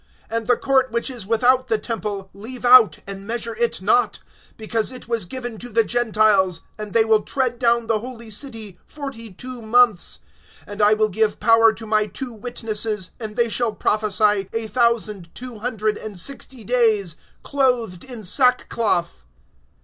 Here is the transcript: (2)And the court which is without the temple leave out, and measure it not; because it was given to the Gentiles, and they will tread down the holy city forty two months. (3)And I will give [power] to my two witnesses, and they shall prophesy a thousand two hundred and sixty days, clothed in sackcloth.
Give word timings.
(2)And 0.31 0.47
the 0.47 0.57
court 0.57 0.91
which 0.91 1.11
is 1.11 1.27
without 1.27 1.67
the 1.67 1.77
temple 1.77 2.31
leave 2.33 2.65
out, 2.65 2.97
and 3.05 3.27
measure 3.27 3.55
it 3.57 3.83
not; 3.83 4.17
because 4.57 4.91
it 4.91 5.07
was 5.07 5.25
given 5.27 5.59
to 5.59 5.69
the 5.69 5.83
Gentiles, 5.83 6.61
and 6.75 6.91
they 6.91 7.05
will 7.05 7.21
tread 7.21 7.59
down 7.59 7.85
the 7.85 7.99
holy 7.99 8.31
city 8.31 8.79
forty 8.87 9.31
two 9.31 9.61
months. 9.61 10.17
(3)And 10.67 10.81
I 10.81 10.95
will 10.95 11.09
give 11.09 11.39
[power] 11.39 11.71
to 11.73 11.85
my 11.85 12.07
two 12.07 12.33
witnesses, 12.33 13.11
and 13.19 13.35
they 13.35 13.47
shall 13.47 13.73
prophesy 13.75 14.49
a 14.51 14.65
thousand 14.65 15.29
two 15.35 15.59
hundred 15.59 15.97
and 15.99 16.17
sixty 16.17 16.63
days, 16.63 17.15
clothed 17.43 18.03
in 18.03 18.23
sackcloth. 18.23 19.23